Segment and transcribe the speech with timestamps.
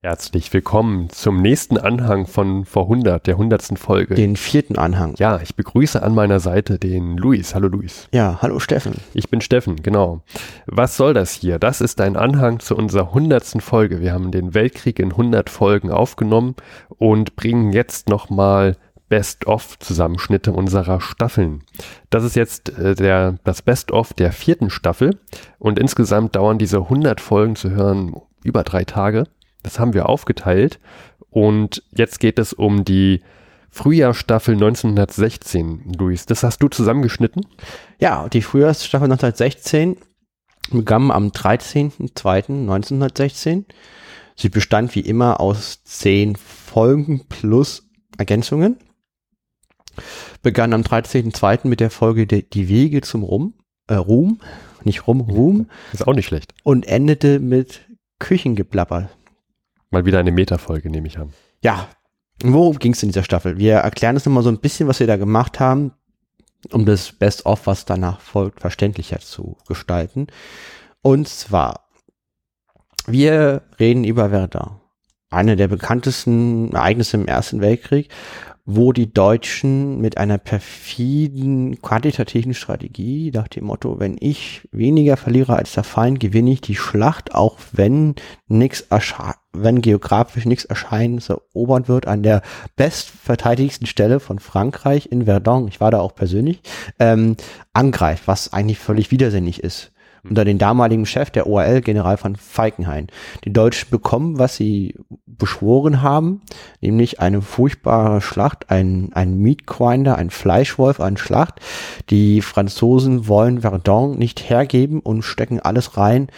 [0.00, 3.76] Herzlich willkommen zum nächsten Anhang von vor 100, der 100.
[3.76, 4.14] Folge.
[4.14, 5.16] Den vierten Anhang.
[5.18, 7.56] Ja, ich begrüße an meiner Seite den Luis.
[7.56, 8.06] Hallo Luis.
[8.14, 8.94] Ja, hallo Steffen.
[9.12, 10.22] Ich bin Steffen, genau.
[10.66, 11.58] Was soll das hier?
[11.58, 13.60] Das ist ein Anhang zu unserer 100.
[13.60, 14.00] Folge.
[14.00, 16.54] Wir haben den Weltkrieg in 100 Folgen aufgenommen
[16.90, 18.76] und bringen jetzt nochmal
[19.08, 21.64] Best-of-Zusammenschnitte unserer Staffeln.
[22.08, 25.18] Das ist jetzt äh, der, das Best-of der vierten Staffel
[25.58, 29.24] und insgesamt dauern diese 100 Folgen zu hören über drei Tage.
[29.62, 30.80] Das haben wir aufgeteilt
[31.30, 33.22] und jetzt geht es um die
[33.70, 36.26] Frühjahrsstaffel 1916, Luis.
[36.26, 37.46] Das hast du zusammengeschnitten?
[37.98, 39.96] Ja, die Frühjahrsstaffel 1916
[40.70, 43.64] begann am 13.02.1916.
[44.36, 48.78] Sie bestand wie immer aus zehn Folgen plus Ergänzungen.
[50.42, 51.66] Begann am 13.02.
[51.66, 53.54] mit der Folge Die Wege zum Rum,
[53.88, 54.38] äh, Ruhm,
[54.84, 55.66] nicht Rum, Ruhm.
[55.92, 56.54] Ist auch nicht schlecht.
[56.62, 57.80] Und endete mit
[58.20, 59.10] Küchengeplapper.
[59.90, 61.32] Mal wieder eine Metafolge, nehme ich an.
[61.62, 61.88] Ja,
[62.42, 63.58] worum ging es in dieser Staffel?
[63.58, 65.92] Wir erklären es nochmal so ein bisschen, was wir da gemacht haben,
[66.72, 70.26] um das Best-of, was danach folgt, verständlicher zu gestalten.
[71.02, 71.88] Und zwar,
[73.06, 74.80] wir reden über Verdun.
[75.30, 78.10] Eine der bekanntesten Ereignisse im Ersten Weltkrieg
[78.70, 85.56] wo die Deutschen mit einer perfiden quantitativen Strategie nach dem Motto, wenn ich weniger verliere
[85.56, 88.14] als der Feind, gewinne ich die Schlacht, auch wenn
[88.46, 88.84] nichts
[89.54, 92.42] wenn geografisch nichts erscheint, erobert wird an der
[92.76, 96.60] bestverteidigsten Stelle von Frankreich in Verdun, ich war da auch persönlich,
[96.98, 97.38] ähm,
[97.72, 99.92] angreift, was eigentlich völlig widersinnig ist
[100.28, 103.08] unter den damaligen Chef der ORL, General von Falkenhayn.
[103.44, 104.94] Die Deutschen bekommen, was sie
[105.26, 106.42] beschworen haben,
[106.80, 111.60] nämlich eine furchtbare Schlacht, ein, ein Meatgrinder, ein Fleischwolf, eine Schlacht.
[112.10, 116.28] Die Franzosen wollen Verdun nicht hergeben und stecken alles rein,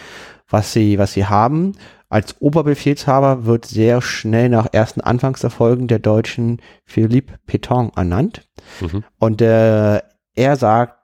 [0.49, 1.73] was sie, was sie haben.
[2.09, 8.49] Als Oberbefehlshaber wird sehr schnell nach ersten Anfangserfolgen der Deutschen Philippe Pétain ernannt.
[8.81, 9.05] Mhm.
[9.17, 10.01] Und äh,
[10.35, 11.00] er sagt,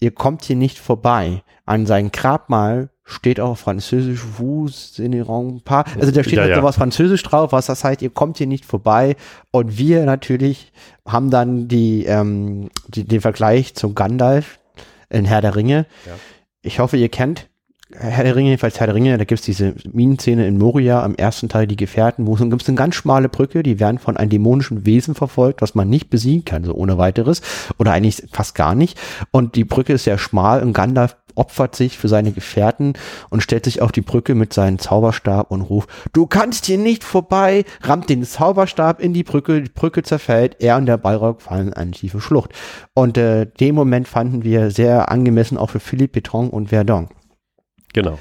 [0.00, 1.42] ihr kommt hier nicht vorbei.
[1.64, 5.84] An seinem Grabmal steht auch französisch vous un pas.
[5.98, 6.62] Also da steht ja, halt ja.
[6.62, 9.16] was französisch drauf, was das heißt, ihr kommt hier nicht vorbei.
[9.52, 10.72] Und wir natürlich
[11.06, 14.58] haben dann die, ähm, die den Vergleich zum Gandalf
[15.08, 15.86] in Herr der Ringe.
[16.06, 16.12] Ja.
[16.62, 17.48] Ich hoffe, ihr kennt
[17.98, 21.48] Herr der Ringe, jedenfalls Herr der Ringe, da gibt's diese Minenszene in Moria am ersten
[21.48, 24.86] Teil, die Gefährten, wo es gibt's eine ganz schmale Brücke, die werden von einem dämonischen
[24.86, 27.42] Wesen verfolgt, was man nicht besiegen kann, so ohne weiteres,
[27.78, 28.98] oder eigentlich fast gar nicht.
[29.30, 32.94] Und die Brücke ist sehr schmal und Gandalf opfert sich für seine Gefährten
[33.30, 37.04] und stellt sich auf die Brücke mit seinem Zauberstab und ruft, du kannst hier nicht
[37.04, 41.68] vorbei, rammt den Zauberstab in die Brücke, die Brücke zerfällt, er und der Ballrock fallen
[41.68, 42.52] in eine tiefe Schlucht.
[42.94, 47.08] Und äh, den Moment fanden wir sehr angemessen auch für Philippe Beton und Verdun.
[47.96, 48.18] Genau.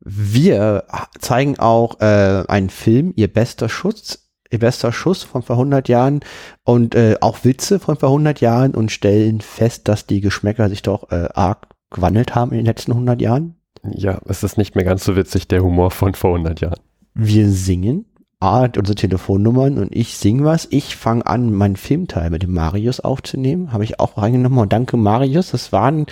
[0.00, 0.84] Wir
[1.18, 6.20] zeigen auch äh, einen Film, ihr bester Schutz, ihr bester Schuss von vor 100 Jahren
[6.62, 10.82] und äh, auch Witze von vor 100 Jahren und stellen fest, dass die Geschmäcker sich
[10.82, 13.56] doch äh, arg gewandelt haben in den letzten 100 Jahren.
[13.82, 16.80] Ja, es ist nicht mehr ganz so witzig, der Humor von vor 100 Jahren.
[17.14, 18.04] Wir singen.
[18.44, 20.68] A hat unsere Telefonnummern und ich sing was.
[20.70, 23.72] Ich fange an, meinen Filmteil mit dem Marius aufzunehmen.
[23.72, 24.58] Habe ich auch reingenommen.
[24.58, 25.52] Und danke, Marius.
[25.52, 26.04] Das waren,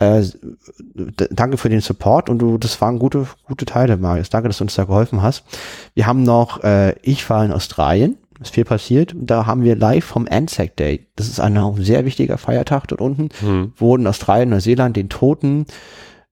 [0.00, 0.22] äh,
[1.30, 4.28] danke für den Support und du, das waren gute, gute Teile, Marius.
[4.28, 5.44] Danke, dass du uns da geholfen hast.
[5.94, 9.14] Wir haben noch, äh, ich war in Australien ist viel passiert.
[9.16, 13.30] Da haben wir live vom Anzac Day, das ist ein sehr wichtiger Feiertag dort unten,
[13.40, 13.72] mhm.
[13.76, 15.66] wo in Australien, Neuseeland den Toten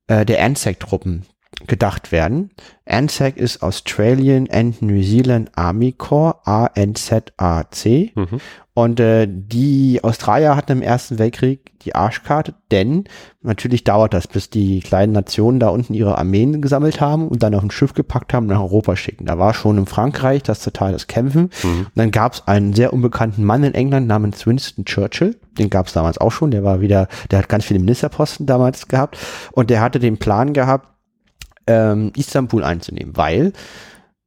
[0.06, 1.24] äh, der Anzac-Truppen
[1.66, 2.50] gedacht werden.
[2.84, 7.32] ANZAC ist Australian and New Zealand Army Corps, ANZAC.
[8.14, 8.40] Mhm.
[8.74, 13.04] Und äh, die Australier hatten im Ersten Weltkrieg die Arschkarte, denn
[13.40, 17.54] natürlich dauert das, bis die kleinen Nationen da unten ihre Armeen gesammelt haben und dann
[17.54, 19.24] auf ein Schiff gepackt haben und nach Europa schicken.
[19.24, 21.50] Da war schon in Frankreich das total das Kämpfen.
[21.62, 21.78] Mhm.
[21.86, 25.36] Und dann gab es einen sehr unbekannten Mann in England namens Winston Churchill.
[25.58, 26.50] Den gab es damals auch schon.
[26.50, 29.16] Der war wieder, der hat ganz viele Ministerposten damals gehabt.
[29.52, 30.88] Und der hatte den Plan gehabt,
[31.66, 33.52] ähm, Istanbul einzunehmen, weil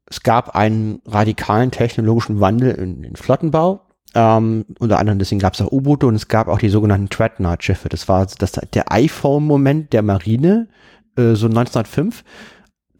[0.05, 3.81] es gab einen radikalen technologischen Wandel in den Flottenbau.
[4.15, 7.89] Ähm, unter anderem deswegen gab es auch U-Boote und es gab auch die sogenannten Dreadnought-Schiffe.
[7.89, 10.67] Das war das, der iPhone-Moment der Marine,
[11.15, 12.23] äh, so 1905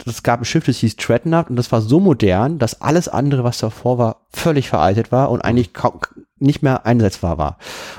[0.06, 3.44] es gab ein Schiff, das hieß Dreadnought und das war so modern, dass alles andere,
[3.44, 6.00] was davor war, völlig veraltet war und eigentlich kaum,
[6.39, 7.57] nicht mehr einsetzbar war.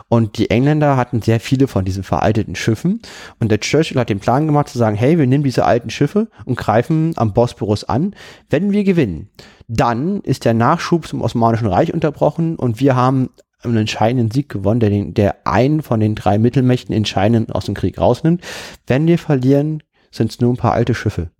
[0.09, 3.01] Und die Engländer hatten sehr viele von diesen veralteten Schiffen.
[3.39, 6.29] Und der Churchill hat den Plan gemacht zu sagen, hey, wir nehmen diese alten Schiffe
[6.45, 8.15] und greifen am Bosporus an.
[8.49, 9.31] Wenn wir gewinnen,
[9.69, 13.31] dann ist der Nachschub zum Osmanischen Reich unterbrochen und wir haben
[13.63, 17.75] einen entscheidenden Sieg gewonnen, der, den, der einen von den drei Mittelmächten entscheidend aus dem
[17.75, 18.43] Krieg rausnimmt.
[18.87, 21.31] Wenn wir verlieren, sind es nur ein paar alte Schiffe.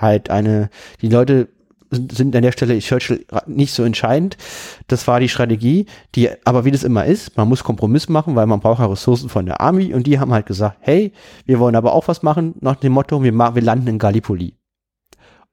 [0.00, 0.70] Halt eine,
[1.00, 1.48] die Leute
[1.90, 4.36] sind an der Stelle Churchill nicht so entscheidend.
[4.88, 8.46] Das war die Strategie, die, aber wie das immer ist, man muss Kompromiss machen, weil
[8.46, 11.12] man braucht ja Ressourcen von der Army und die haben halt gesagt, hey,
[11.46, 14.54] wir wollen aber auch was machen, nach dem Motto, wir, wir landen in Gallipoli.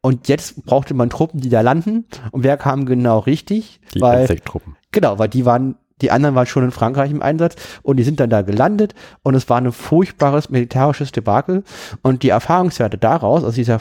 [0.01, 2.05] Und jetzt brauchte man Truppen, die da landen.
[2.29, 3.79] Und wer kam genau richtig?
[3.95, 4.75] Die weil, Truppen.
[4.91, 8.19] Genau, weil die waren die anderen waren schon in Frankreich im Einsatz und die sind
[8.19, 8.93] dann da gelandet
[9.23, 11.63] und es war ein furchtbares militärisches Debakel
[12.01, 13.79] und die Erfahrungswerte daraus, aus dieser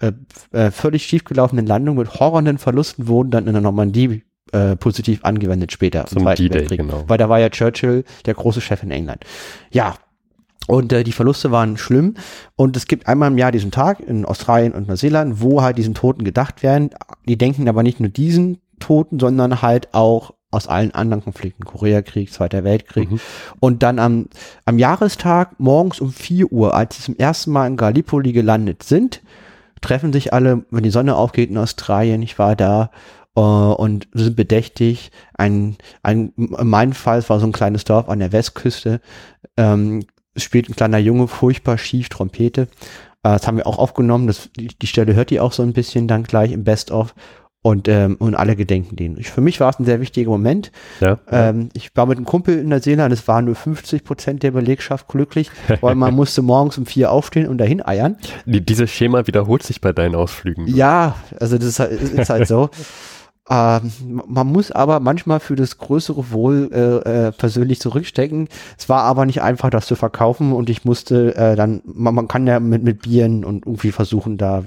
[0.00, 0.12] äh,
[0.52, 5.72] äh, völlig schiefgelaufenen Landung mit horrenden Verlusten wurden dann in der Normandie äh, positiv angewendet
[5.72, 6.06] später.
[6.06, 7.04] Zum D-Day, genau.
[7.06, 9.24] Weil da war ja Churchill der große Chef in England.
[9.70, 9.94] Ja,
[10.66, 12.14] und äh, die Verluste waren schlimm.
[12.56, 15.94] Und es gibt einmal im Jahr diesen Tag in Australien und Neuseeland, wo halt diesen
[15.94, 16.90] Toten gedacht werden.
[17.26, 22.32] Die denken aber nicht nur diesen Toten, sondern halt auch aus allen anderen Konflikten, Koreakrieg,
[22.32, 23.10] Zweiter Weltkrieg.
[23.10, 23.20] Mhm.
[23.60, 24.26] Und dann am,
[24.64, 29.22] am Jahrestag morgens um 4 Uhr, als sie zum ersten Mal in Gallipoli gelandet sind,
[29.80, 32.90] treffen sich alle, wenn die Sonne aufgeht in Australien, ich war da,
[33.36, 35.10] uh, und sind bedächtig.
[35.34, 39.00] Ein, ein, in meinem Fall, es war so ein kleines Dorf an der Westküste,
[39.56, 40.04] ähm,
[40.36, 42.68] spielt ein kleiner Junge furchtbar schief Trompete.
[43.26, 45.72] Uh, das haben wir auch aufgenommen, das, die, die Stelle hört ihr auch so ein
[45.72, 47.14] bisschen dann gleich im Best-of.
[47.62, 49.18] Und, ähm, und alle gedenken denen.
[49.18, 50.72] Ich, für mich war es ein sehr wichtiger Moment.
[51.00, 54.02] Ja, ähm, ich war mit einem Kumpel in der Seele und es waren nur 50
[54.02, 55.50] Prozent der Belegschaft glücklich,
[55.82, 58.16] weil man musste morgens um vier aufstehen und dahin eiern.
[58.46, 60.66] Die, dieses Schema wiederholt sich bei deinen Ausflügen.
[60.68, 62.70] Ja, also das ist, halt, ist halt so.
[63.50, 68.48] Ähm, man muss aber manchmal für das größere Wohl äh, äh, persönlich zurückstecken.
[68.78, 72.28] Es war aber nicht einfach, das zu verkaufen und ich musste äh, dann, man, man
[72.28, 74.62] kann ja mit, mit Bieren und irgendwie versuchen, da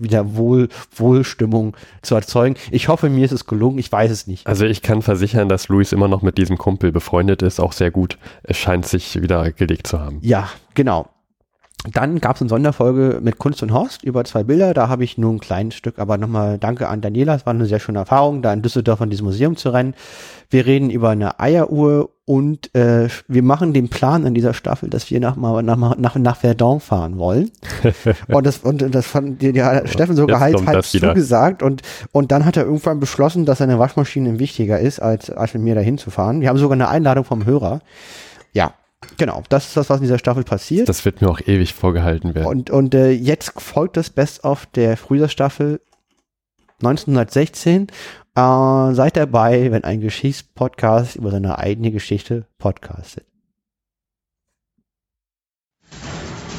[0.00, 2.56] wieder Wohl, Wohlstimmung zu erzeugen.
[2.70, 4.46] Ich hoffe, mir ist es gelungen, ich weiß es nicht.
[4.46, 7.90] Also ich kann versichern, dass Luis immer noch mit diesem Kumpel befreundet ist, auch sehr
[7.90, 8.18] gut.
[8.42, 10.18] Es scheint sich wieder gelegt zu haben.
[10.22, 11.08] Ja, genau.
[11.92, 14.74] Dann gab es eine Sonderfolge mit Kunst und Horst über zwei Bilder.
[14.74, 17.34] Da habe ich nur ein kleines Stück, aber nochmal danke an Daniela.
[17.34, 19.94] Es war eine sehr schöne Erfahrung, da in Düsseldorf an diesem Museum zu rennen.
[20.50, 25.10] Wir reden über eine Eieruhr und äh, wir machen den Plan in dieser Staffel, dass
[25.10, 27.52] wir nach, nach, nach, nach Verdun fahren wollen.
[28.28, 31.62] und das, und das fand die hat Steffen sogar halt, halt zugesagt.
[31.62, 35.62] Und, und dann hat er irgendwann beschlossen, dass seine Waschmaschine wichtiger ist, als, als mit
[35.62, 36.40] mir dahin zu fahren.
[36.40, 37.80] Wir haben sogar eine Einladung vom Hörer.
[38.52, 38.72] Ja,
[39.18, 40.88] Genau, das ist das, was in dieser Staffel passiert.
[40.88, 42.46] Das wird mir auch ewig vorgehalten werden.
[42.46, 45.80] Und, und äh, jetzt folgt das Best-of der Frühjahrstaffel
[46.82, 47.88] 1916.
[48.34, 53.24] Äh, seid dabei, wenn ein Geschichtspodcast über seine eigene Geschichte podcastet.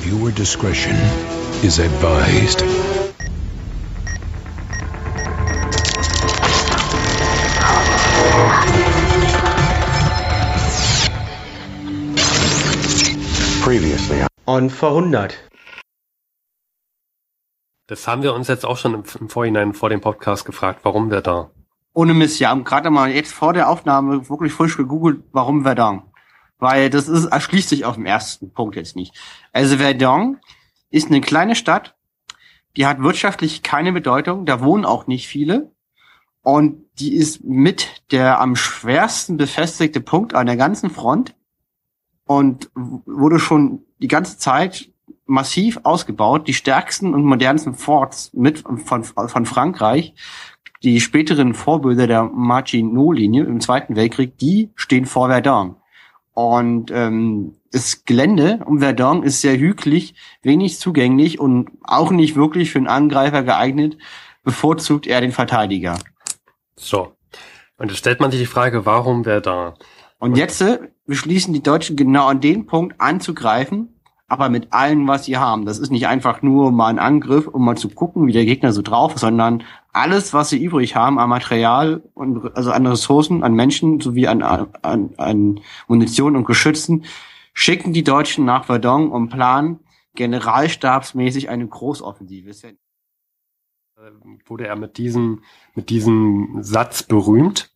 [0.01, 0.95] Viewer discretion
[1.63, 2.63] is advised.
[13.67, 14.25] Previously.
[14.45, 15.37] On vor 100.
[17.87, 21.11] Das haben wir uns jetzt auch schon im, im Vorhinein vor dem Podcast gefragt, warum
[21.11, 21.51] wir da?
[21.93, 26.03] Ohne Mist, ja, haben gerade mal jetzt vor der Aufnahme wirklich frisch gegoogelt, warum Verdun.
[26.59, 29.13] Weil das ist, erschließt sich auf dem ersten Punkt jetzt nicht.
[29.51, 30.39] Also Verdun
[30.89, 31.97] ist eine kleine Stadt,
[32.77, 35.73] die hat wirtschaftlich keine Bedeutung, da wohnen auch nicht viele.
[36.41, 41.35] Und die ist mit der am schwersten befestigte Punkt an der ganzen Front
[42.27, 44.89] und wurde schon die ganze Zeit
[45.25, 46.47] massiv ausgebaut.
[46.47, 50.13] Die stärksten und modernsten Forts mit von, von Frankreich,
[50.83, 55.75] die späteren Vorbilder der Maginot-Linie im Zweiten Weltkrieg, die stehen vor Verdun.
[56.33, 62.71] Und ähm, das Gelände um Verdun ist sehr hügelig, wenig zugänglich und auch nicht wirklich
[62.71, 63.97] für einen Angreifer geeignet.
[64.43, 65.97] Bevorzugt er den Verteidiger.
[66.75, 67.13] So.
[67.77, 69.73] Und jetzt stellt man sich die Frage, warum Verdun?
[70.19, 73.97] Und jetzt äh, beschließen die Deutschen genau an den Punkt anzugreifen,
[74.27, 75.65] aber mit allem, was sie haben.
[75.65, 78.73] Das ist nicht einfach nur mal ein Angriff, um mal zu gucken, wie der Gegner
[78.73, 83.43] so drauf ist, sondern alles, was sie übrig haben an Material und also an Ressourcen,
[83.43, 87.05] an Menschen sowie an, an, an Munition und Geschützen,
[87.53, 89.79] schicken die Deutschen nach Verdun und planen
[90.15, 92.51] generalstabsmäßig eine Großoffensive.
[94.45, 95.43] Wurde er mit diesem,
[95.73, 97.71] mit diesem Satz berühmt?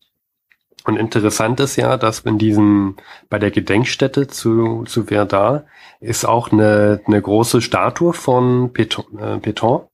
[0.83, 2.95] Und interessant ist ja, dass in diesem,
[3.29, 5.61] bei der Gedenkstätte zu, zu Verdun
[5.99, 9.87] ist auch eine, eine große Statue von Peton, äh, Peton.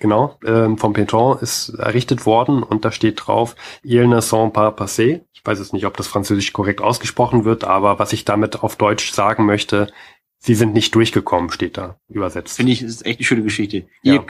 [0.00, 3.54] Genau, ähm, vom Peton ist errichtet worden und da steht drauf,
[3.84, 5.20] Il ne sont pas passés.
[5.32, 8.74] Ich weiß jetzt nicht, ob das französisch korrekt ausgesprochen wird, aber was ich damit auf
[8.74, 9.92] Deutsch sagen möchte,
[10.38, 12.56] sie sind nicht durchgekommen, steht da übersetzt.
[12.56, 13.86] Finde ich, das ist echt eine schöne Geschichte.
[14.02, 14.14] Ja.
[14.14, 14.22] Ich,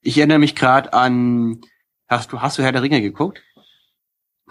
[0.00, 1.60] ich erinnere mich gerade an,
[2.08, 3.42] hast du, hast du Herr der Ringe geguckt?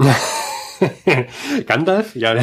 [1.67, 2.15] Gandalf?
[2.15, 2.34] Ja.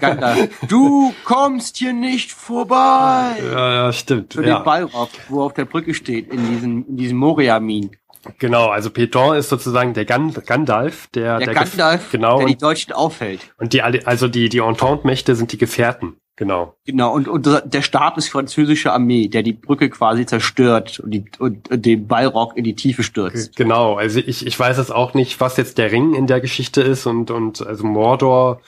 [0.00, 0.48] Gandalf.
[0.68, 3.36] Du kommst hier nicht vorbei.
[3.42, 4.34] Ja, ja stimmt.
[4.34, 4.58] Für ja.
[4.58, 7.90] den Ballrock, wo auf der Brücke steht, in diesem, in diesem Moria-Min.
[8.38, 12.58] Genau, also Peton ist sozusagen der Gan Gandalf, der, Der, der Gandalf, genau der die
[12.58, 13.40] Deutschen aufhält.
[13.58, 16.16] und die also die die Entente-Mächte sind die Gefährten.
[16.38, 16.76] Genau.
[16.86, 21.24] Genau, und, und der Stab ist französische Armee, der die Brücke quasi zerstört und, die,
[21.40, 23.56] und, und den Ballrock in die Tiefe stürzt.
[23.56, 26.80] Genau, also ich, ich weiß jetzt auch nicht, was jetzt der Ring in der Geschichte
[26.80, 28.60] ist und, und also Mordor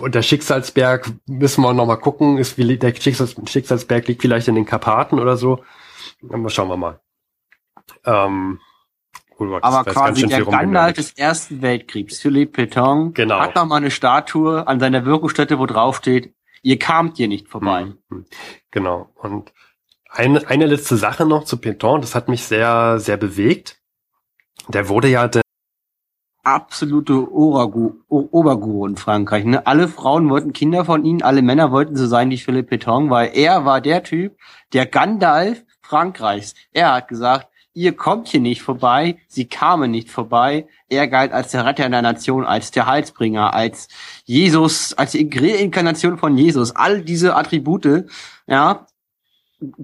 [0.00, 4.48] und der Schicksalsberg müssen wir noch mal gucken, ist wie der Schicksals, Schicksalsberg liegt vielleicht
[4.48, 5.62] in den Karpaten oder so.
[6.30, 7.00] Aber schauen wir mal.
[8.06, 8.58] Ähm,
[9.36, 13.38] Gott, Aber quasi der Gandalf des Ersten Weltkriegs, Philippe Pétain, Genau.
[13.38, 17.48] hat noch mal eine Statue an seiner Wirkungsstätte, wo drauf steht, ihr kamt hier nicht
[17.48, 17.92] vorbei.
[18.08, 18.24] Mhm.
[18.70, 19.10] Genau.
[19.14, 19.52] Und
[20.10, 23.80] eine, eine letzte Sache noch zu Pinton, das hat mich sehr, sehr bewegt.
[24.68, 25.42] Der wurde ja der
[26.44, 29.44] Absolute Oragu, Oberguru in Frankreich.
[29.44, 29.66] Ne?
[29.66, 33.32] Alle Frauen wollten Kinder von ihm, alle Männer wollten so sein wie Philippe Pétain, weil
[33.34, 34.38] er war der Typ,
[34.72, 36.54] der Gandalf Frankreichs.
[36.72, 37.48] Er hat gesagt,
[37.78, 40.66] ihr kommt hier nicht vorbei, sie kamen nicht vorbei.
[40.88, 43.88] Er galt als der Retter der Nation, als der Heilsbringer, als
[44.24, 46.74] Jesus, als die Reinkarnation von Jesus.
[46.74, 48.06] All diese Attribute,
[48.46, 48.86] ja,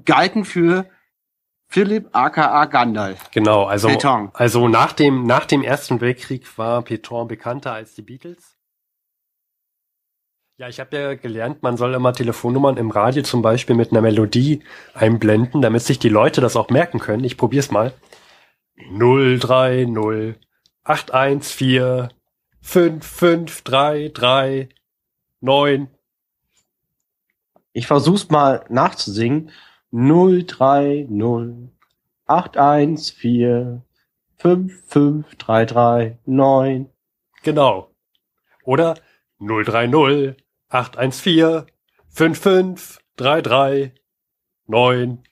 [0.04, 0.86] galten für
[1.68, 3.30] Philipp aka Gandalf.
[3.30, 4.30] Genau, also, Pétain.
[4.34, 8.56] also nach dem, nach dem Ersten Weltkrieg war Pétain bekannter als die Beatles.
[10.56, 14.02] Ja, ich habe ja gelernt, man soll immer Telefonnummern im Radio zum Beispiel mit einer
[14.02, 14.62] Melodie
[14.94, 17.24] einblenden, damit sich die Leute das auch merken können.
[17.24, 17.92] Ich probier's mal.
[18.76, 20.36] 030
[20.84, 22.10] 814
[22.60, 24.68] 5533
[25.40, 25.88] 9.
[27.72, 29.50] Ich versuch's mal nachzusingen.
[29.90, 31.08] 030
[32.26, 33.82] 814
[34.36, 36.86] 55339.
[37.42, 37.90] Genau.
[38.62, 38.94] Oder
[39.40, 40.43] 030
[40.74, 41.66] 814
[42.08, 43.92] 5533
[44.66, 45.22] 9.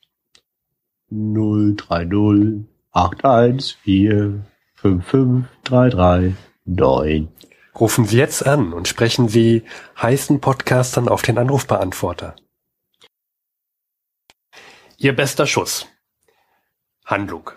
[1.10, 4.46] 030 814
[4.76, 7.26] 55339.
[7.74, 9.64] Rufen Sie jetzt an und sprechen Sie
[10.00, 12.36] heißen Podcastern auf den Anrufbeantworter.
[14.96, 15.88] Ihr bester Schuss.
[17.04, 17.50] Handlung.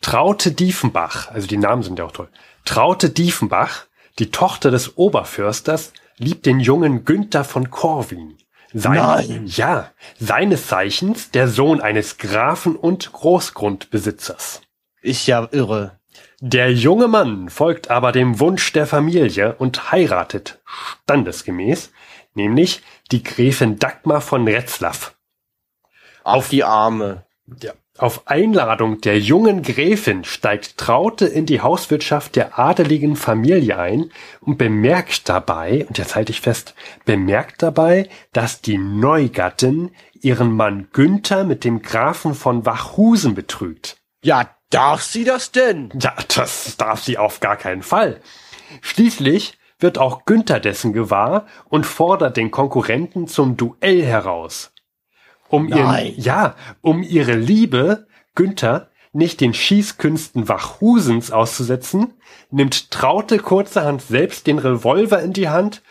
[0.00, 2.28] Traute Diefenbach, also die Namen sind ja auch toll.
[2.64, 3.86] Traute Diefenbach,
[4.20, 8.36] die Tochter des Oberförsters, liebt den jungen Günther von Corwin.
[8.74, 9.46] Sein, Nein.
[9.46, 14.60] Ja, seines Zeichens der Sohn eines Grafen und Großgrundbesitzers.
[15.00, 15.98] Ist ja irre.
[16.40, 21.90] Der junge Mann folgt aber dem Wunsch der Familie und heiratet standesgemäß,
[22.34, 25.16] nämlich die Gräfin Dagmar von Retzlaff.
[26.22, 27.24] Auf die Arme.
[27.62, 27.72] Ja.
[27.98, 34.56] Auf Einladung der jungen Gräfin steigt Traute in die Hauswirtschaft der adeligen Familie ein und
[34.56, 39.90] bemerkt dabei, und jetzt halte ich fest, bemerkt dabei, dass die Neugattin
[40.20, 43.96] ihren Mann Günther mit dem Grafen von Wachhusen betrügt.
[44.22, 45.90] Ja, darf sie das denn?
[46.00, 48.20] Ja, das darf sie auf gar keinen Fall.
[48.80, 54.70] Schließlich wird auch Günther dessen gewahr und fordert den Konkurrenten zum Duell heraus.
[55.48, 56.06] Um Nein.
[56.06, 62.14] ihren, ja, um ihre Liebe, Günther, nicht den Schießkünsten Wachhusens auszusetzen,
[62.50, 65.82] nimmt Traute kurzerhand selbst den Revolver in die Hand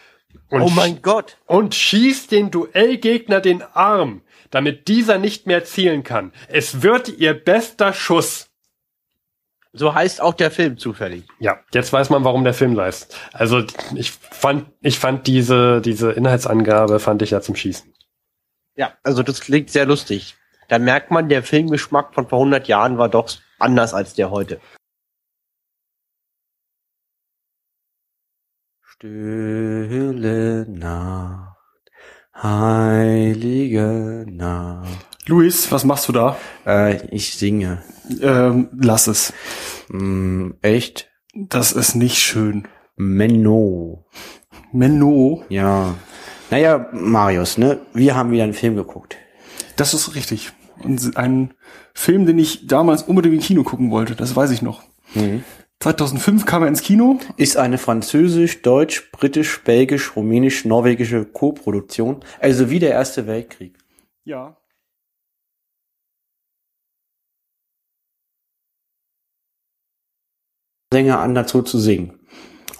[0.50, 1.38] und, Oh mein Gott.
[1.46, 4.22] und schießt den Duellgegner den Arm,
[4.52, 6.32] damit dieser nicht mehr zielen kann.
[6.48, 8.50] Es wird ihr bester Schuss.
[9.74, 11.24] So heißt auch der Film zufällig.
[11.40, 13.16] Ja, jetzt weiß man, warum der Film leist.
[13.34, 13.64] Also
[13.96, 17.94] ich fand, ich fand diese, diese Inhaltsangabe fand ich ja zum Schießen.
[18.78, 20.36] Ja, also das klingt sehr lustig.
[20.70, 24.62] Da merkt man, der Filmgeschmack von vor 100 Jahren war doch anders als der heute.
[28.84, 31.58] Stille Nacht,
[32.36, 35.08] heilige Nacht.
[35.28, 36.38] Luis, was machst du da?
[36.66, 37.84] Äh, ich singe.
[38.22, 39.34] Ähm, lass es.
[39.90, 41.10] Mm, echt?
[41.34, 42.68] Das ist nicht schön.
[42.96, 44.06] Menno.
[44.72, 45.96] Menno, Ja.
[46.50, 47.80] Naja, Marius, ne?
[47.94, 49.18] Wir haben wieder einen Film geguckt.
[49.76, 50.52] das ist richtig.
[50.84, 51.54] Und ein
[51.94, 54.84] Film, den ich damals unbedingt im Kino gucken wollte, das weiß ich noch.
[55.80, 57.20] 2005 kam er ins Kino.
[57.36, 62.24] Ist eine französisch, deutsch, britisch, belgisch, rumänisch, norwegische Co-Produktion.
[62.40, 63.78] Also wie der Erste Weltkrieg.
[64.24, 64.58] Ja.
[70.94, 72.20] Sänger an dazu zu singen.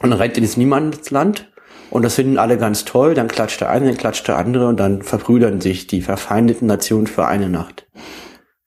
[0.02, 1.52] Und rennt ins Niemandsland
[1.90, 3.14] und das finden alle ganz toll.
[3.14, 7.08] Dann klatscht der eine, dann klatscht der andere und dann verbrüdern sich die verfeindeten Nationen
[7.08, 7.88] für eine Nacht.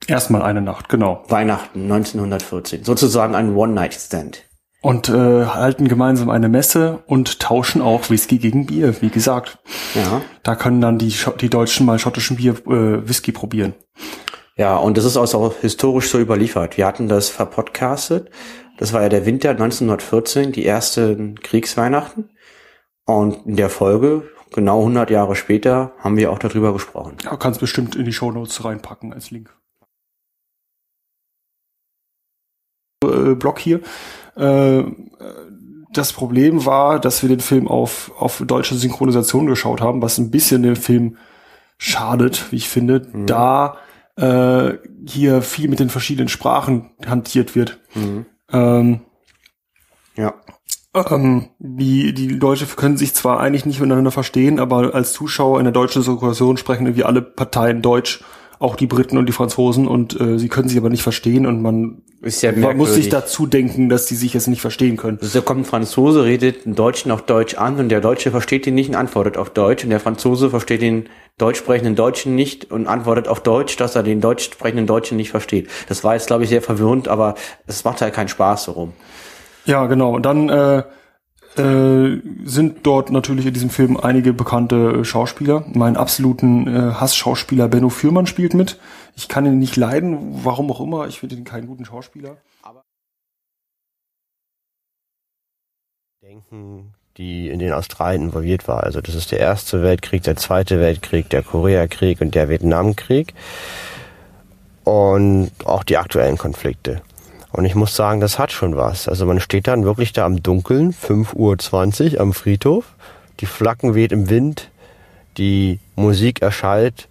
[0.07, 1.23] Erstmal eine Nacht, genau.
[1.29, 2.83] Weihnachten 1914.
[2.83, 4.43] Sozusagen ein One-Night-Stand.
[4.83, 9.59] Und äh, halten gemeinsam eine Messe und tauschen auch Whisky gegen Bier, wie gesagt.
[9.93, 10.21] Ja.
[10.41, 13.75] Da können dann die, die Deutschen mal schottischen Bier, äh, Whisky probieren.
[14.57, 16.77] Ja, und das ist auch historisch so überliefert.
[16.77, 18.31] Wir hatten das verpodcastet.
[18.77, 22.31] Das war ja der Winter 1914, die ersten Kriegsweihnachten.
[23.05, 27.17] Und in der Folge, genau 100 Jahre später, haben wir auch darüber gesprochen.
[27.23, 29.55] Ja, kannst bestimmt in die Shownotes reinpacken als Link.
[33.03, 33.81] Äh, Blog hier.
[34.35, 34.83] Äh,
[35.93, 40.31] das Problem war, dass wir den Film auf, auf deutsche Synchronisation geschaut haben, was ein
[40.31, 41.17] bisschen dem Film
[41.77, 43.25] schadet, wie ich finde, Mhm.
[43.25, 43.77] da
[44.17, 44.77] äh,
[45.07, 47.79] hier viel mit den verschiedenen Sprachen hantiert wird.
[47.95, 48.25] Mhm.
[48.51, 49.01] Ähm,
[50.15, 50.35] Ja.
[50.93, 55.65] Ähm, die, die Leute können sich zwar eigentlich nicht miteinander verstehen, aber als Zuschauer in
[55.65, 58.21] der deutschen Synchronisation sprechen irgendwie alle Parteien Deutsch,
[58.59, 61.63] auch die Briten und die Franzosen und äh, sie können sich aber nicht verstehen und
[61.63, 65.17] man, ja man muss sich dazu denken, dass die sich jetzt nicht verstehen können.
[65.19, 68.67] Also da kommt ein Franzose, redet einen Deutschen auf Deutsch an und der Deutsche versteht
[68.67, 72.69] ihn nicht und antwortet auf Deutsch und der Franzose versteht den deutsch sprechenden Deutschen nicht
[72.69, 75.67] und antwortet auf Deutsch, dass er den deutsch sprechenden Deutschen nicht versteht.
[75.87, 77.33] Das war jetzt, glaube ich, sehr verwirrend, aber
[77.65, 78.93] es macht halt keinen Spaß so rum.
[79.65, 80.15] Ja, genau.
[80.15, 80.83] Und dann äh,
[81.57, 85.65] äh, sind dort natürlich in diesem Film einige bekannte äh, Schauspieler.
[85.73, 88.79] Meinen absoluten äh, Hassschauspieler Benno Fürmann spielt mit.
[89.15, 91.07] Ich kann ihn nicht leiden, warum auch immer.
[91.07, 92.37] Ich finde ihn keinen guten Schauspieler.
[96.31, 98.83] denken, die in den Australien involviert war.
[98.83, 103.33] Also das ist der erste Weltkrieg, der zweite Weltkrieg, der Koreakrieg und der Vietnamkrieg
[104.83, 107.01] und auch die aktuellen Konflikte.
[107.51, 109.07] Und ich muss sagen, das hat schon was.
[109.07, 112.85] Also man steht dann wirklich da am Dunkeln, 5.20 Uhr am Friedhof,
[113.39, 114.69] die Flaggen weht im Wind,
[115.37, 117.07] die Musik erschallt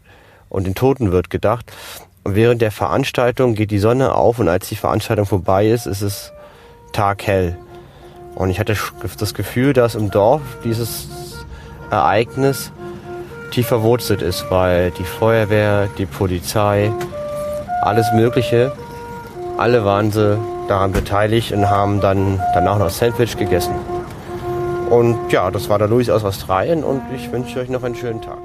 [0.48, 1.72] und den Toten wird gedacht.
[2.24, 6.02] Und während der Veranstaltung geht die Sonne auf und als die Veranstaltung vorbei ist, ist
[6.02, 6.32] es
[6.92, 7.56] taghell.
[8.34, 8.76] Und ich hatte
[9.18, 11.08] das Gefühl, dass im Dorf dieses
[11.90, 12.72] Ereignis
[13.50, 16.92] tief verwurzelt ist, weil die Feuerwehr, die Polizei,
[17.82, 18.72] alles Mögliche,
[19.60, 20.38] alle waren sie
[20.68, 23.74] daran beteiligt und haben dann danach noch Sandwich gegessen.
[24.88, 28.22] Und ja, das war der Luis aus Australien und ich wünsche euch noch einen schönen
[28.22, 28.38] Tag.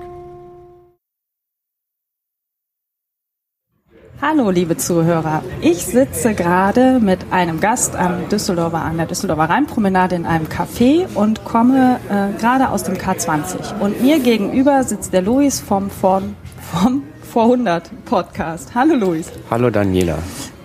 [4.21, 5.41] Hallo, liebe Zuhörer.
[5.62, 11.08] Ich sitze gerade mit einem Gast am Düsseldorfer, an der Düsseldorfer Rheinpromenade in einem Café
[11.15, 13.80] und komme äh, gerade aus dem K20.
[13.80, 16.36] Und mir gegenüber sitzt der Luis vom, vom,
[16.73, 18.73] vom Vor100 Podcast.
[18.75, 19.32] Hallo, Luis.
[19.49, 20.17] Hallo Daniela.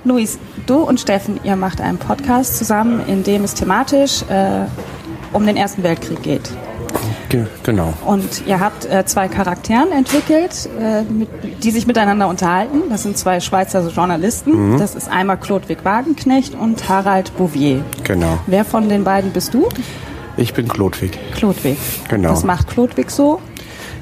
[0.05, 4.65] Luis, du und Steffen, ihr macht einen Podcast zusammen, in dem es thematisch äh,
[5.33, 6.51] um den Ersten Weltkrieg geht.
[7.29, 7.93] Ge genau.
[8.05, 11.29] Und ihr habt äh, zwei Charakteren entwickelt, äh, mit,
[11.63, 12.83] die sich miteinander unterhalten.
[12.89, 14.79] Das sind zwei Schweizer Journalisten.
[14.79, 17.85] Das ist einmal Chlodwig Wagenknecht und Harald Bouvier.
[18.03, 18.39] Genau.
[18.47, 19.69] Wer von den beiden bist du?
[20.37, 21.19] Ich bin Klodwig.
[21.35, 21.77] Chlodwig.
[22.09, 22.31] Genau.
[22.31, 23.41] Was macht Chlodwig so?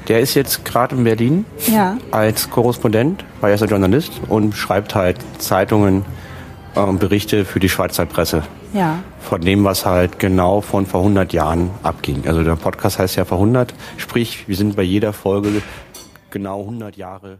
[0.09, 1.97] Der ist jetzt gerade in Berlin Ja.
[2.11, 6.03] als Korrespondent, weil er ist ein Journalist und schreibt halt Zeitungen
[6.75, 8.43] und Berichte für die Schweizer Presse.
[8.73, 8.99] Ja.
[9.21, 12.23] Von dem, was halt genau von vor 100 Jahren abging.
[12.27, 15.61] Also der Podcast heißt ja vor 100, sprich, wir sind bei jeder Folge
[16.31, 17.39] genau 100 Jahre.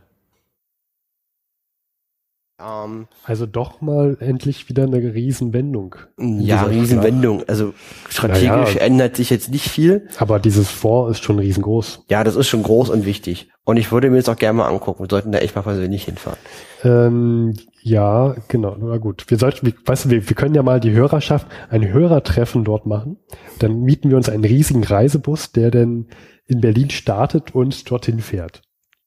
[2.60, 5.96] Ähm, Also doch mal endlich wieder eine Riesenwendung.
[6.18, 7.44] ja, Riesenwendung.
[7.48, 7.74] Also
[8.10, 8.82] strategisch Naja.
[8.82, 10.08] ändert sich jetzt nicht viel.
[10.18, 12.06] Aber dieses Vor ist schon riesengroß.
[12.10, 13.50] Ja, das ist schon groß und wichtig.
[13.64, 15.04] Und ich würde mir das auch gerne mal angucken.
[15.04, 16.40] Wir sollten da echt mal persönlich hinfahren.
[16.84, 18.76] Ähm, ja, genau.
[18.80, 19.26] Na gut.
[19.30, 22.86] Wir sollten, wir, weißt du, wir, wir können ja mal die Hörerschaft, ein Hörertreffen dort
[22.86, 23.18] machen.
[23.60, 26.08] Dann mieten wir uns einen riesigen Reisebus, der dann
[26.46, 28.64] in Berlin startet und dorthin fährt.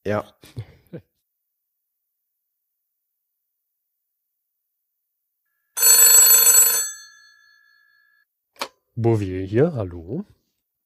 [0.07, 0.23] Ja.
[8.95, 10.23] Bouvier hier, hallo.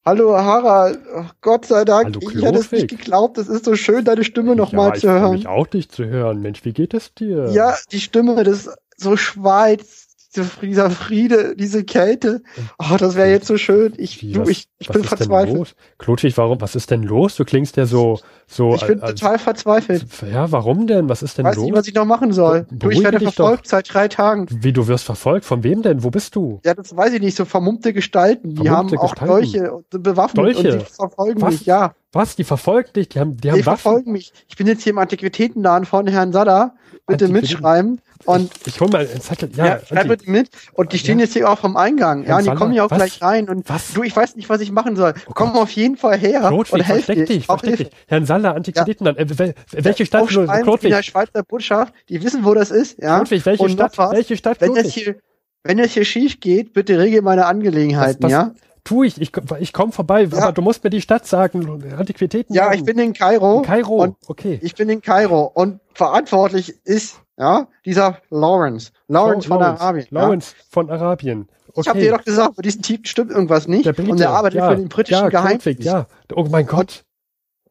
[0.04, 3.76] Hallo Harald, Ach, Gott sei Dank, Hallo, ich hätte es nicht geglaubt, es ist so
[3.76, 5.32] schön, deine Stimme nochmal ja, ich zu freue hören.
[5.32, 6.40] mich auch, dich zu hören.
[6.40, 7.50] Mensch, wie geht es dir?
[7.50, 12.42] Ja, die Stimme, das ist so Schweiz, dieser Friede, diese Kälte.
[12.78, 13.94] Oh, das wäre jetzt so schön.
[13.96, 15.74] Ich, Wie, du, was, ich, ich bin verzweifelt.
[15.98, 17.36] Klotwig, warum, was ist denn los?
[17.36, 20.04] Du klingst ja so, so, Ich bin als- total verzweifelt.
[20.30, 21.08] ja, warum denn?
[21.08, 21.64] Was ist denn weiß los?
[21.64, 22.64] nicht, was ich noch machen soll.
[22.64, 24.46] Be- Du, ich werde verfolgt seit drei Tagen.
[24.50, 25.44] Wie, du wirst verfolgt?
[25.46, 26.02] Von wem denn?
[26.04, 26.60] Wo bist du?
[26.64, 28.54] Ja, das weiß ich nicht, so vermummte Gestalten.
[28.54, 29.14] Die Vermummte haben auch?
[29.14, 30.72] Dolche bewaffnet Dolche?
[30.74, 31.52] und die verfolgen Was?
[31.54, 31.94] mich, ja.
[32.12, 32.36] Was?
[32.36, 33.08] Die verfolgen dich?
[33.10, 33.78] Die haben, die haben Die Waffen?
[33.82, 34.32] verfolgen mich.
[34.48, 36.74] Ich bin jetzt hier im Antiquitätenladen von Herrn Sada.
[37.06, 38.00] Bitte mitschreiben.
[38.26, 39.50] Und Ich, ich hol mal einen Zettel.
[39.54, 40.50] Ja, Ja, schreib bitte mit.
[40.74, 41.24] Und die stehen Ja.
[41.24, 42.22] jetzt hier auch vom Eingang.
[42.22, 42.98] Ja, Herr und die Sander, kommen hier auch was?
[42.98, 43.48] gleich rein.
[43.48, 43.92] Und Was?
[43.94, 45.14] du, ich weiß nicht, was ich machen soll.
[45.26, 47.90] Oh Komm auf jeden Fall her und helf versteck dich, versteck dich.
[48.08, 49.12] Herrn Sander, Antiquitäten, ja.
[49.12, 50.22] äh, wel- welche Stadt?
[50.22, 51.94] Aufschreiben in der Schweizer Botschaft.
[52.10, 52.98] Die wissen, wo das ist.
[53.00, 53.16] Ja.
[53.20, 53.96] Klotwig, welche und Stadt?
[53.96, 54.60] Welche Stadt?
[54.60, 55.16] Wenn das hier,
[55.64, 58.52] wenn das hier schief geht, bitte regel meine Angelegenheiten, Was- was- ja?
[58.88, 59.20] Tu ich.
[59.20, 60.38] Ich, ich komme vorbei, Ja.
[60.44, 61.82] aber du musst mir die Stadt sagen.
[61.96, 62.54] Antiquitäten.
[62.54, 63.58] Ja, ich bin in Kairo.
[63.58, 64.02] in Kairo.
[64.02, 64.58] Und okay.
[64.62, 68.92] ich bin in Kairo und verantwortlich ist ja dieser Lawrence.
[69.08, 70.06] Lawrence von Lawrence, Arabien.
[70.10, 71.48] Lawrence von Arabien.
[71.48, 71.54] Ja.
[71.68, 71.80] Okay.
[71.80, 73.86] Ich habe dir doch gesagt, bei diesem Typen stimmt irgendwas nicht.
[73.86, 74.10] der Brite.
[74.10, 75.84] und der arbeitet ja, für den britischen ja, Geheimdienst.
[75.84, 77.04] Ja, oh mein Gott.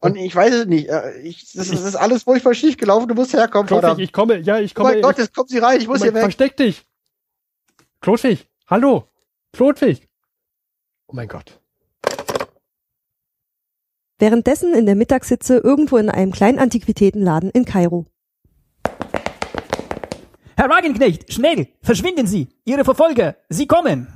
[0.00, 0.88] Und ich weiß es nicht.
[0.88, 3.08] äh, Ich, das, ist, das ist alles furchtbar schief gelaufen.
[3.08, 4.92] Du musst herkommen, Klotwig, ich komme, ja, ich Oh komme.
[4.92, 5.80] mein Gott, jetzt kommt sie rein.
[5.80, 6.22] Ich oh muss mein, hier weg.
[6.22, 6.86] Versteck dich.
[8.00, 9.04] Klotwig, hallo.
[9.52, 10.07] Klotwig.
[11.08, 11.58] Oh mein Gott.
[14.18, 18.04] Währenddessen in der Mittagssitze irgendwo in einem kleinen Antiquitätenladen in Kairo.
[20.56, 22.48] Herr Wagenknecht, schnell, verschwinden Sie.
[22.64, 24.08] Ihre Verfolger, sie kommen.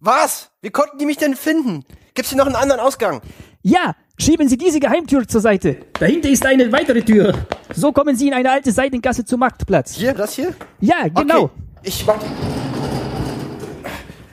[0.00, 0.50] Was?
[0.60, 1.84] Wie konnten die mich denn finden?
[2.14, 3.22] Gibt's hier noch einen anderen Ausgang?
[3.62, 5.86] Ja, schieben Sie diese Geheimtür zur Seite.
[5.98, 7.32] Dahinter ist eine weitere Tür.
[7.74, 9.94] So kommen Sie in eine alte Seitengasse zum Marktplatz.
[9.94, 10.54] Hier, das hier?
[10.80, 11.44] Ja, genau.
[11.44, 11.52] Okay,
[11.84, 12.26] ich mach die.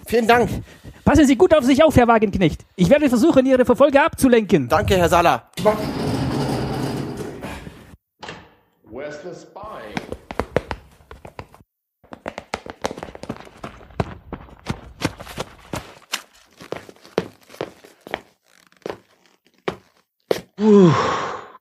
[0.07, 0.49] Vielen Dank.
[1.05, 2.65] Passen Sie gut auf sich auf, Herr Wagenknecht.
[2.77, 4.69] Ich werde versuchen, Ihre Verfolger abzulenken.
[4.69, 5.49] Danke, Herr Sala.
[8.89, 9.93] Where's the spy?
[20.55, 20.91] Puh,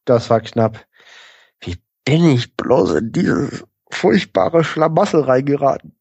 [0.04, 0.86] das war knapp.
[1.60, 5.96] Wie bin ich bloß in dieses furchtbare Schlamassel reingeraten?